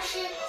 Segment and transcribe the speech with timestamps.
[0.00, 0.39] 是。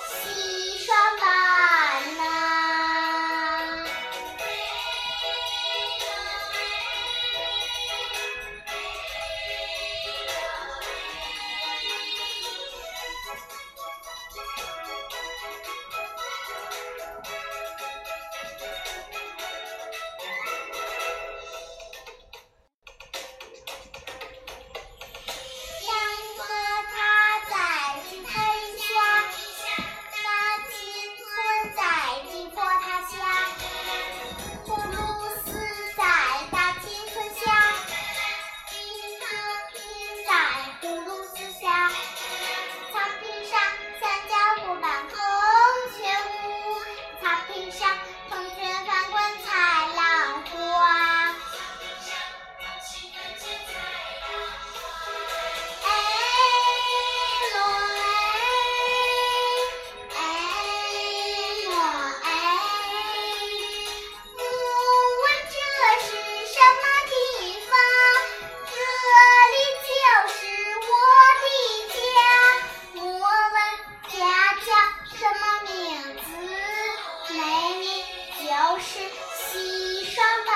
[78.83, 78.97] 是
[79.37, 80.51] 西双版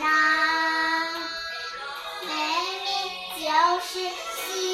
[0.00, 0.04] 纳
[2.22, 2.28] 妹
[2.82, 2.88] 妹
[3.36, 3.44] 就
[3.84, 3.92] 是
[4.34, 4.65] 西